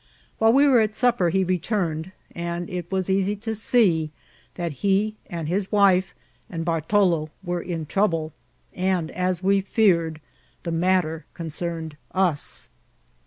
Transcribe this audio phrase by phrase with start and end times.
[0.39, 4.09] While we were at supper he retomed, and it was easy to see
[4.55, 6.15] that he, and his wife,
[6.49, 8.33] and Bertalo were in trou ble,
[8.73, 10.19] and, as we feared,
[10.63, 12.69] the matter oonoemed ns.